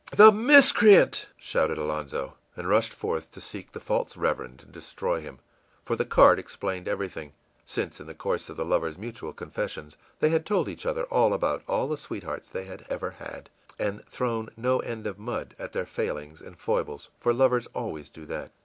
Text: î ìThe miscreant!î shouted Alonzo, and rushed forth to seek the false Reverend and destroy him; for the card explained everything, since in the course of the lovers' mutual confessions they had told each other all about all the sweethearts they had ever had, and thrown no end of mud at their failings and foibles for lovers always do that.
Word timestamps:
î 0.11 0.15
ìThe 0.17 0.35
miscreant!î 0.35 1.25
shouted 1.37 1.77
Alonzo, 1.77 2.33
and 2.57 2.67
rushed 2.67 2.91
forth 2.91 3.31
to 3.33 3.39
seek 3.39 3.71
the 3.71 3.79
false 3.79 4.17
Reverend 4.17 4.63
and 4.63 4.71
destroy 4.71 5.21
him; 5.21 5.37
for 5.83 5.95
the 5.95 6.05
card 6.05 6.39
explained 6.39 6.87
everything, 6.87 7.33
since 7.65 8.01
in 8.01 8.07
the 8.07 8.15
course 8.15 8.49
of 8.49 8.57
the 8.57 8.65
lovers' 8.65 8.97
mutual 8.97 9.31
confessions 9.31 9.97
they 10.19 10.29
had 10.29 10.43
told 10.43 10.67
each 10.67 10.87
other 10.87 11.03
all 11.03 11.35
about 11.35 11.61
all 11.67 11.87
the 11.87 11.97
sweethearts 11.97 12.49
they 12.49 12.63
had 12.63 12.83
ever 12.89 13.11
had, 13.11 13.51
and 13.77 14.03
thrown 14.07 14.49
no 14.57 14.79
end 14.79 15.05
of 15.05 15.19
mud 15.19 15.55
at 15.59 15.71
their 15.71 15.85
failings 15.85 16.41
and 16.41 16.57
foibles 16.57 17.09
for 17.19 17.31
lovers 17.31 17.67
always 17.75 18.09
do 18.09 18.25
that. 18.25 18.49